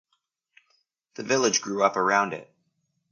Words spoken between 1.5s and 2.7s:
grew up around it.